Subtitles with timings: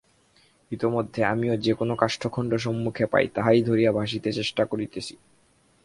[0.71, 5.15] ইতোমধ্যে আমিও যে-কোন কাষ্ঠখণ্ড সম্মুখে পাই, তাহাই ধরিয়া ভাসিতে চেষ্টা করিতেছি।